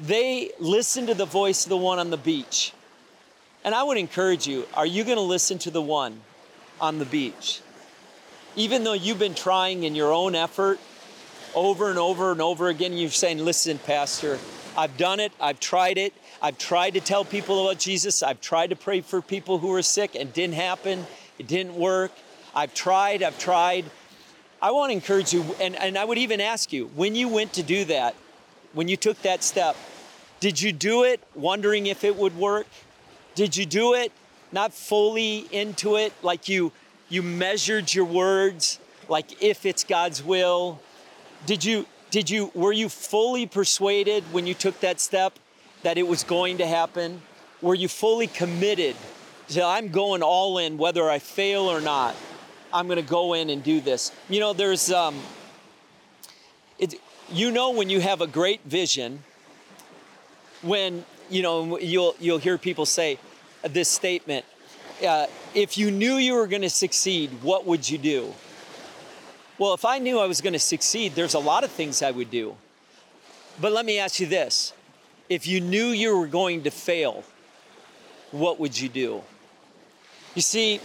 [0.00, 2.72] they listened to the voice of the one on the beach.
[3.64, 6.20] And I would encourage you are you going to listen to the one
[6.80, 7.60] on the beach?
[8.56, 10.78] Even though you've been trying in your own effort
[11.54, 14.38] over and over and over again, you're saying, Listen, Pastor,
[14.76, 18.70] I've done it, I've tried it, I've tried to tell people about Jesus, I've tried
[18.70, 21.06] to pray for people who are sick and didn't happen,
[21.38, 22.12] it didn't work.
[22.54, 23.86] I've tried, I've tried.
[24.62, 27.52] I want to encourage you, and, and I would even ask you when you went
[27.54, 28.14] to do that,
[28.74, 29.76] when you took that step,
[30.38, 32.68] did you do it wondering if it would work?
[33.34, 34.12] Did you do it
[34.52, 36.70] not fully into it, like you
[37.08, 40.80] you measured your words, like if it's God's will?
[41.44, 45.40] Did you did you were you fully persuaded when you took that step
[45.82, 47.22] that it was going to happen?
[47.62, 48.94] Were you fully committed?
[49.48, 52.14] So I'm going all in whether I fail or not.
[52.72, 54.12] I'm going to go in and do this.
[54.28, 55.20] You know, there's um
[56.78, 56.94] it
[57.30, 59.22] you know when you have a great vision
[60.62, 63.18] when you know you'll you'll hear people say
[63.62, 64.44] this statement
[65.06, 68.34] uh, if you knew you were going to succeed what would you do?
[69.58, 72.10] Well if i knew i was going to succeed there's a lot of things i
[72.10, 72.56] would do.
[73.60, 74.72] But let me ask you this.
[75.28, 77.24] If you knew you were going to fail
[78.32, 79.22] what would you do?
[80.34, 80.80] You see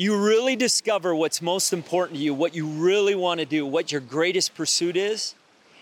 [0.00, 3.92] you really discover what's most important to you what you really want to do what
[3.92, 5.34] your greatest pursuit is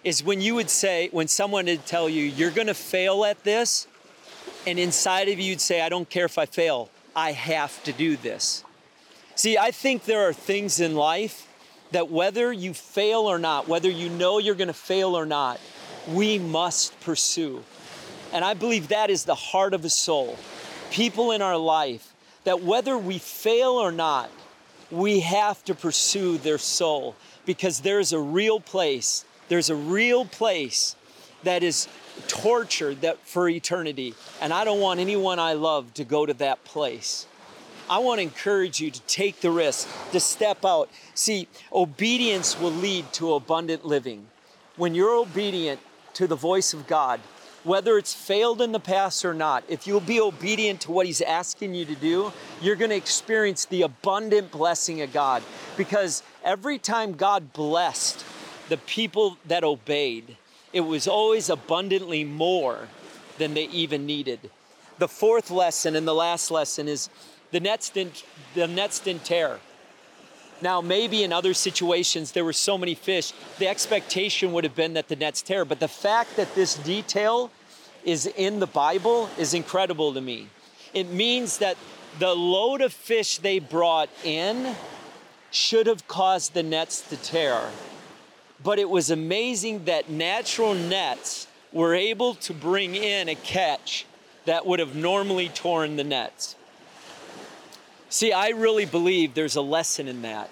[0.04, 3.86] is when you would say, when someone would tell you, you're gonna fail at this,
[4.66, 7.92] and inside of you you'd say, I don't care if I fail, I have to
[7.92, 8.64] do this.
[9.34, 11.46] See, I think there are things in life
[11.90, 15.60] that whether you fail or not, whether you know you're gonna fail or not,
[16.08, 17.62] we must pursue.
[18.32, 20.38] And I believe that is the heart of a soul.
[20.90, 24.30] People in our life, that whether we fail or not,
[24.90, 30.94] we have to pursue their soul because there's a real place there's a real place
[31.42, 31.88] that is
[32.26, 34.14] tortured that for eternity.
[34.40, 37.26] And I don't want anyone I love to go to that place.
[37.88, 40.90] I want to encourage you to take the risk, to step out.
[41.14, 44.26] See, obedience will lead to abundant living.
[44.76, 45.80] When you're obedient
[46.14, 47.20] to the voice of God,
[47.68, 51.20] whether it's failed in the past or not, if you'll be obedient to what He's
[51.20, 55.42] asking you to do, you're going to experience the abundant blessing of God.
[55.76, 58.24] Because every time God blessed
[58.70, 60.38] the people that obeyed,
[60.72, 62.88] it was always abundantly more
[63.36, 64.50] than they even needed.
[64.98, 67.10] The fourth lesson and the last lesson is
[67.50, 69.60] the nets didn't, the nets didn't tear.
[70.60, 74.94] Now, maybe in other situations there were so many fish, the expectation would have been
[74.94, 75.64] that the nets tear.
[75.64, 77.50] But the fact that this detail
[78.08, 80.48] is in the Bible is incredible to me.
[80.94, 81.76] It means that
[82.18, 84.74] the load of fish they brought in
[85.50, 87.70] should have caused the nets to tear
[88.62, 94.06] but it was amazing that natural nets were able to bring in a catch
[94.46, 96.56] that would have normally torn the nets.
[98.08, 100.50] See, I really believe there's a lesson in that.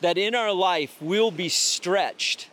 [0.00, 2.48] That in our life, we'll be stretched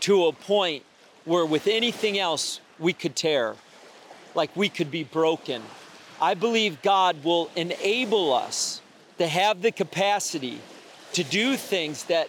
[0.00, 0.84] to a point
[1.24, 3.56] where with anything else we could tear,
[4.34, 5.62] like we could be broken.
[6.20, 8.80] I believe God will enable us
[9.18, 10.60] to have the capacity
[11.12, 12.28] to do things that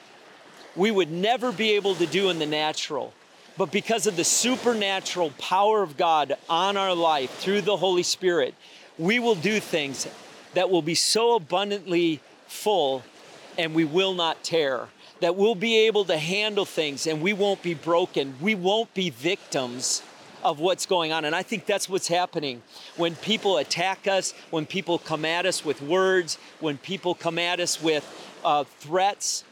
[0.76, 3.14] we would never be able to do in the natural.
[3.58, 8.56] But because of the supernatural power of God on our life through the Holy Spirit,
[8.98, 10.08] we will do things
[10.54, 13.04] that will be so abundantly full
[13.58, 14.88] and we will not tear.
[15.20, 18.36] That we'll be able to handle things and we won't be broken.
[18.40, 20.02] We won't be victims
[20.44, 21.26] of what's going on.
[21.26, 22.62] And I think that's what's happening.
[22.96, 27.60] When people attack us, when people come at us with words, when people come at
[27.60, 28.06] us with
[28.44, 29.44] uh, threats,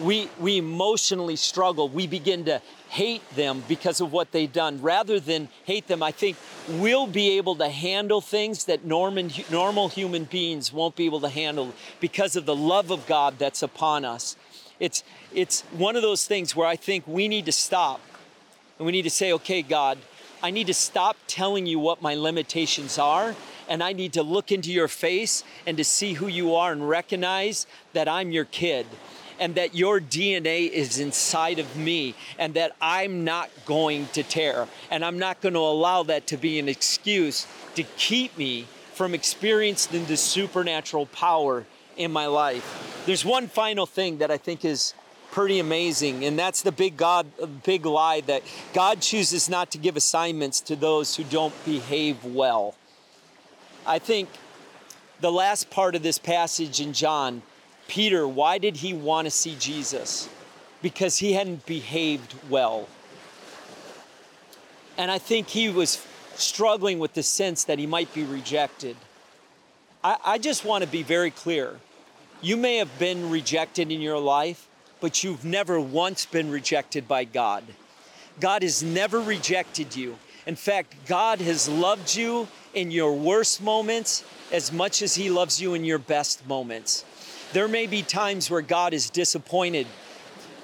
[0.00, 1.88] we, we emotionally struggle.
[1.88, 4.80] We begin to hate them because of what they've done.
[4.80, 6.36] Rather than hate them, I think
[6.68, 11.28] we'll be able to handle things that normal, normal human beings won't be able to
[11.28, 14.36] handle because of the love of God that's upon us.
[14.80, 18.00] It's, it's one of those things where I think we need to stop
[18.78, 19.98] and we need to say, okay, God,
[20.42, 23.34] I need to stop telling you what my limitations are
[23.68, 26.88] and I need to look into your face and to see who you are and
[26.88, 28.86] recognize that I'm your kid
[29.38, 34.68] and that your DNA is inside of me and that I'm not going to tear.
[34.90, 39.14] And I'm not going to allow that to be an excuse to keep me from
[39.14, 41.66] experiencing the supernatural power
[41.96, 43.02] in my life.
[43.06, 44.94] There's one final thing that I think is
[45.32, 47.26] pretty amazing, and that's the big God,
[47.64, 52.76] big lie that God chooses not to give assignments to those who don't behave well.
[53.84, 54.28] I think
[55.20, 57.42] the last part of this passage in John
[57.88, 60.28] Peter, why did he want to see Jesus?
[60.80, 62.88] Because he hadn't behaved well.
[64.96, 68.96] And I think he was struggling with the sense that he might be rejected.
[70.02, 71.80] I, I just want to be very clear.
[72.40, 74.68] You may have been rejected in your life,
[75.02, 77.64] but you've never once been rejected by God.
[78.38, 80.16] God has never rejected you.
[80.46, 85.60] In fact, God has loved you in your worst moments as much as He loves
[85.60, 87.04] you in your best moments.
[87.52, 89.88] There may be times where God is disappointed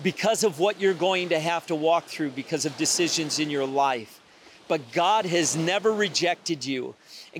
[0.04, 3.66] because of what you're going to have to walk through because of decisions in your
[3.66, 4.20] life.
[4.68, 6.94] But God has never rejected you.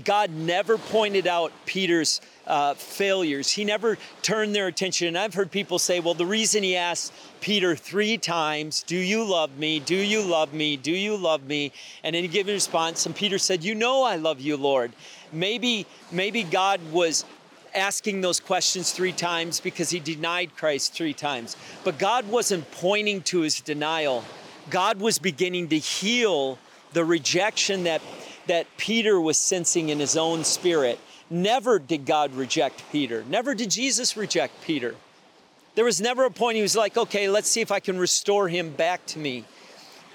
[0.05, 3.53] God never pointed out Peter's uh, failures.
[3.53, 5.09] He never turned their attention.
[5.09, 9.23] And I've heard people say, well, the reason he asked Peter three times, Do you
[9.23, 9.79] love me?
[9.79, 10.77] Do you love me?
[10.77, 11.73] Do you love me?
[12.03, 14.93] And in a given response, and Peter said, You know I love you, Lord.
[15.33, 17.25] Maybe, maybe God was
[17.75, 21.57] asking those questions three times because he denied Christ three times.
[21.85, 24.25] But God wasn't pointing to his denial.
[24.71, 26.59] God was beginning to heal
[26.93, 28.01] the rejection that,
[28.47, 30.99] that Peter was sensing in his own spirit.
[31.31, 33.25] Never did God reject Peter.
[33.29, 34.95] Never did Jesus reject Peter.
[35.75, 38.49] There was never a point he was like, okay, let's see if I can restore
[38.49, 39.45] him back to me.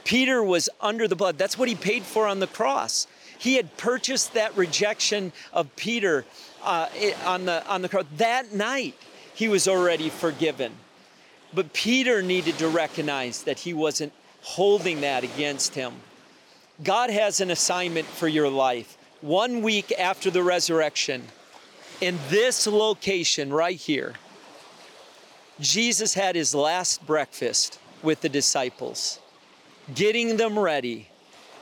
[0.04, 1.38] Peter was under the blood.
[1.38, 3.08] That's what he paid for on the cross.
[3.38, 6.26] He had purchased that rejection of Peter
[6.64, 6.90] uh,
[7.26, 8.06] on, the, on the cross.
[8.18, 8.96] That night,
[9.34, 10.74] he was already forgiven.
[11.54, 14.12] But Peter needed to recognize that he wasn't
[14.42, 15.94] holding that against him.
[16.84, 18.98] God has an assignment for your life.
[19.24, 21.30] One week after the resurrection,
[22.02, 24.16] in this location right here,
[25.62, 29.22] Jesus had his last breakfast with the disciples,
[29.96, 31.08] getting them ready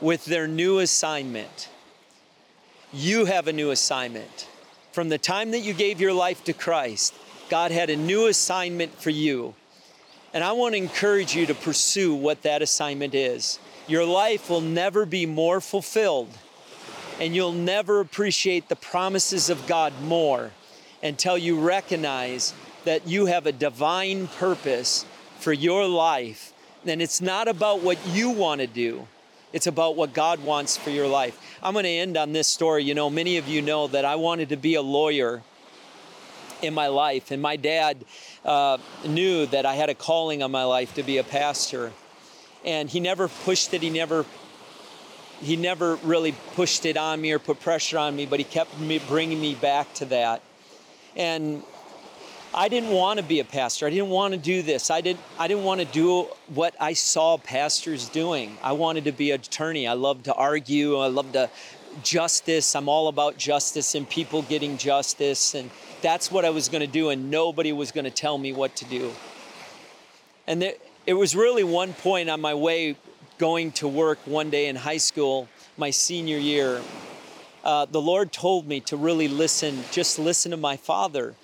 [0.00, 1.68] with their new assignment.
[2.92, 4.48] You have a new assignment.
[4.90, 7.14] From the time that you gave your life to Christ,
[7.48, 9.54] God had a new assignment for you.
[10.34, 13.60] And I want to encourage you to pursue what that assignment is.
[13.86, 16.36] Your life will never be more fulfilled,
[17.20, 20.50] and you'll never appreciate the promises of God more
[21.02, 22.54] until you recognize
[22.84, 25.04] that you have a divine purpose
[25.38, 26.52] for your life.
[26.86, 29.06] And it's not about what you want to do,
[29.52, 31.38] it's about what God wants for your life.
[31.62, 32.84] I'm going to end on this story.
[32.84, 35.42] You know, many of you know that I wanted to be a lawyer
[36.62, 38.04] in my life, and my dad
[38.44, 41.92] uh, knew that I had a calling on my life to be a pastor,
[42.64, 43.82] and he never pushed it.
[43.82, 44.24] He never
[45.42, 48.78] he never really pushed it on me or put pressure on me, but he kept
[48.78, 50.40] me bringing me back to that.
[51.16, 51.64] And
[52.54, 53.86] I didn't want to be a pastor.
[53.86, 54.90] I didn't want to do this.
[54.90, 58.56] I didn't I didn't want to do what I saw pastors doing.
[58.62, 59.88] I wanted to be an attorney.
[59.88, 60.98] I love to argue.
[60.98, 61.50] I love to
[62.02, 62.76] justice.
[62.76, 65.70] I'm all about justice and people getting justice and
[66.02, 68.76] that's what I was going to do and nobody was going to tell me what
[68.76, 69.12] to do.
[70.46, 70.74] And there,
[71.06, 72.96] it was really one point on my way
[73.42, 76.80] going to work one day in high school, my senior year.
[77.64, 81.34] Uh, the Lord told me to really listen, just listen to my father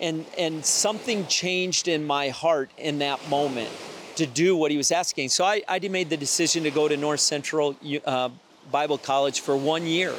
[0.00, 3.68] and and something changed in my heart in that moment
[4.16, 5.28] to do what he was asking.
[5.28, 7.76] So I, I made the decision to go to North Central
[8.06, 8.30] uh,
[8.70, 10.14] Bible College for one year.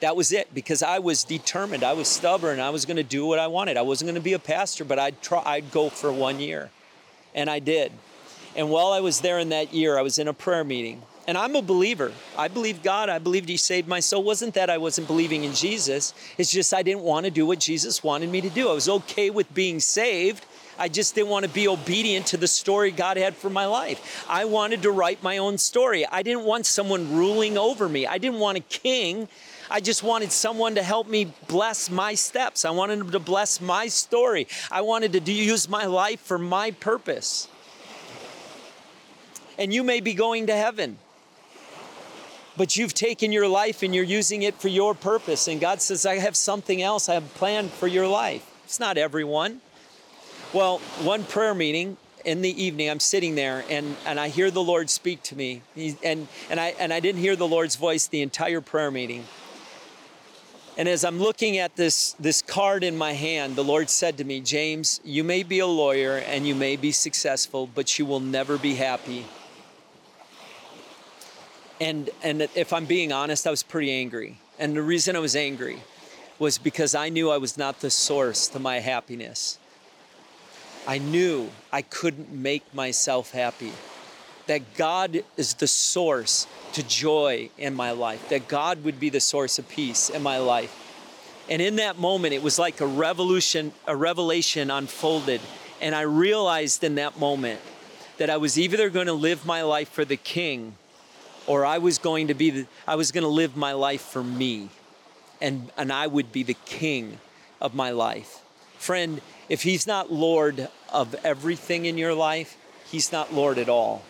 [0.00, 1.84] That was it because I was determined.
[1.84, 2.58] I was stubborn.
[2.58, 3.76] I was going to do what I wanted.
[3.76, 5.42] I wasn't going to be a pastor, but I'd try.
[5.44, 6.70] I'd go for one year,
[7.36, 7.92] and I did.
[8.56, 11.38] And while I was there in that year, I was in a prayer meeting, and
[11.38, 12.12] I'm a believer.
[12.36, 13.08] I believe God.
[13.08, 14.22] I believed He saved my soul.
[14.22, 16.14] It wasn't that I wasn't believing in Jesus.
[16.36, 18.68] It's just I didn't want to do what Jesus wanted me to do.
[18.68, 20.44] I was okay with being saved.
[20.78, 24.24] I just didn't want to be obedient to the story God had for my life.
[24.28, 26.06] I wanted to write my own story.
[26.06, 28.06] I didn't want someone ruling over me.
[28.06, 29.28] I didn't want a king.
[29.70, 32.64] I just wanted someone to help me bless my steps.
[32.64, 34.48] I wanted him to bless my story.
[34.70, 37.46] I wanted to use my life for my purpose.
[39.60, 40.98] And you may be going to heaven
[42.60, 45.48] but you've taken your life and you're using it for your purpose.
[45.48, 48.46] And God says, I have something else I have planned for your life.
[48.64, 49.62] It's not everyone.
[50.52, 54.62] Well, one prayer meeting in the evening, I'm sitting there and, and I hear the
[54.62, 55.62] Lord speak to me.
[55.74, 59.24] He, and, and, I, and I didn't hear the Lord's voice the entire prayer meeting.
[60.76, 64.24] And as I'm looking at this, this card in my hand, the Lord said to
[64.24, 68.20] me, James, you may be a lawyer and you may be successful, but you will
[68.20, 69.24] never be happy
[71.80, 74.38] and and if I'm being honest, I was pretty angry.
[74.58, 75.80] And the reason I was angry
[76.38, 79.58] was because I knew I was not the source to my happiness.
[80.86, 83.72] I knew I couldn't make myself happy.
[84.46, 88.28] That God is the source to joy in my life.
[88.30, 90.76] That God would be the source of peace in my life.
[91.48, 95.40] And in that moment, it was like a revolution, a revelation unfolded.
[95.80, 97.60] And I realized in that moment
[98.18, 100.76] that I was either going to live my life for the king
[101.50, 104.22] or I was going to be the, I was going to live my life for
[104.22, 104.68] me
[105.40, 107.18] and and I would be the king
[107.60, 108.38] of my life.
[108.78, 112.56] Friend, if he's not lord of everything in your life,
[112.88, 114.04] he's not lord at all.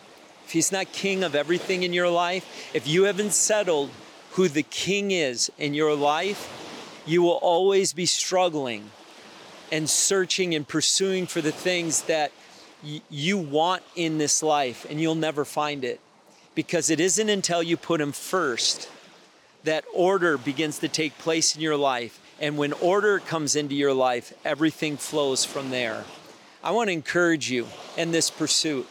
[0.44, 3.88] If he's not king of everything in your life, if you haven't settled
[4.32, 6.42] who the king is in your life,
[7.06, 8.90] you will always be struggling
[9.72, 12.32] and searching and pursuing for the things that
[12.82, 16.00] you want in this life, and you'll never find it
[16.54, 18.88] because it isn't until you put Him first
[19.64, 22.20] that order begins to take place in your life.
[22.40, 26.04] And when order comes into your life, everything flows from there.
[26.62, 28.86] I want to encourage you in this pursuit.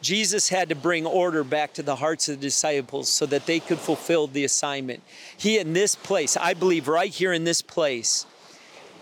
[0.00, 3.60] Jesus had to bring order back to the hearts of the disciples so that they
[3.60, 5.02] could fulfill the assignment.
[5.36, 8.26] He, in this place, I believe right here in this place,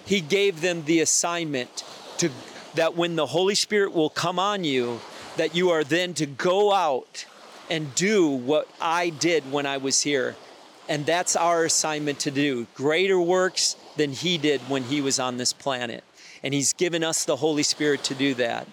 [0.04, 1.84] He gave them the assignment
[2.18, 2.30] to
[2.74, 5.00] that when the Holy Spirit will come on you,
[5.36, 7.24] that you are then to go out
[7.70, 10.36] and do what I did when I was here.
[10.88, 15.36] And that's our assignment to do greater works than He did when He was on
[15.36, 16.02] this planet.
[16.42, 18.66] And He's given us the Holy Spirit to do that.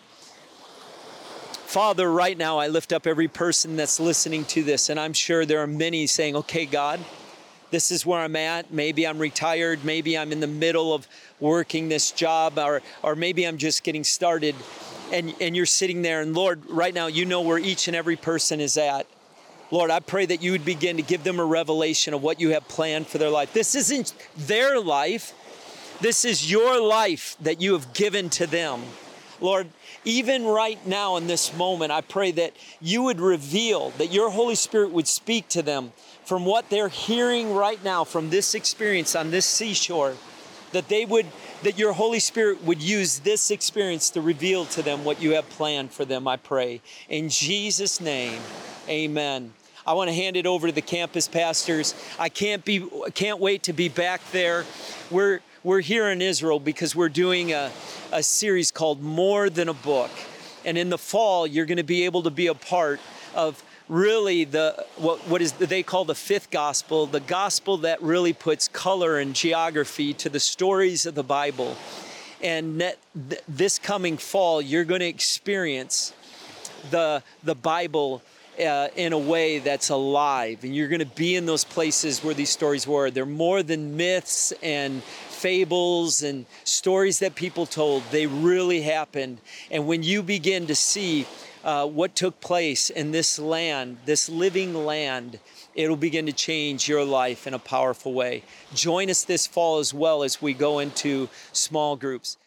[1.68, 5.46] Father, right now I lift up every person that's listening to this, and I'm sure
[5.46, 7.00] there are many saying, Okay, God,
[7.70, 8.72] this is where I'm at.
[8.72, 9.84] Maybe I'm retired.
[9.84, 11.08] Maybe I'm in the middle of
[11.40, 14.56] working this job, or, or maybe I'm just getting started.
[15.12, 18.18] And, and you're sitting there, and Lord, right now, you know where each and every
[18.18, 19.08] person is at.
[19.72, 22.50] Lord, I pray that you would begin to give them a revelation of what you
[22.52, 23.54] have planned for their life.
[23.54, 25.34] This isn't their life,
[26.02, 28.82] this is your life that you have given to them.
[29.40, 29.68] Lord,
[30.04, 34.56] even right now in this moment, I pray that you would reveal, that your Holy
[34.56, 35.92] Spirit would speak to them
[36.26, 40.16] from what they're hearing right now from this experience on this seashore,
[40.72, 41.26] that they would,
[41.64, 45.50] that your Holy Spirit would use this experience to reveal to them what you have
[45.50, 46.82] planned for them, I pray.
[47.10, 48.42] In Jesus' name,
[48.88, 49.54] amen.
[49.86, 51.96] I want to hand it over to the campus pastors.
[52.20, 54.66] I can't be can't wait to be back there.
[55.10, 57.72] We're we're here in Israel because we're doing a,
[58.12, 60.12] a series called More Than a Book.
[60.66, 63.00] And in the fall, you're going to be able to be a part
[63.34, 68.34] of really the what, what is they call the fifth gospel, the gospel that really
[68.34, 71.76] puts color and geography to the stories of the Bible.
[72.42, 72.98] And that,
[73.30, 76.14] th- this coming fall, you're going to experience
[76.92, 78.22] the the Bible
[78.60, 82.34] uh, in a way that's alive, and you're going to be in those places where
[82.34, 83.12] these stories were.
[83.12, 88.04] They're more than myths and fables and stories that people told.
[88.12, 89.40] They really happened,
[89.72, 91.26] and when you begin to see
[91.68, 95.38] uh, what took place in this land, this living land,
[95.76, 98.42] it'll begin to change your life in a powerful way.
[98.74, 102.38] Join us this fall as well as we go into small groups.